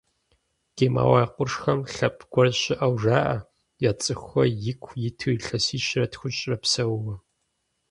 Гималай 0.77 1.27
къуршхэм 1.33 1.79
лъэпкъ 1.93 2.25
гуэр 2.31 2.47
щыӏэу 2.59 2.95
жаӏэ, 3.01 3.35
я 3.89 3.91
цӏыхухэр 4.01 4.49
ику 4.71 4.93
иту 5.07 5.33
илъэсищэрэ 5.35 6.07
тхущӏрэ 6.11 6.55
псэууэ. 6.61 7.15